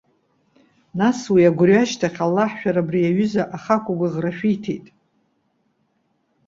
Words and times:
Нас, 0.99 1.19
уи 1.33 1.43
агәырҩа 1.49 1.81
ашьҭахь, 1.83 2.19
Аллаҳ 2.25 2.51
шәара 2.59 2.81
убри 2.83 3.09
аҩыза 3.09 3.43
ахақәгәыӷра 3.55 4.31
шәиҭеит. 4.37 4.85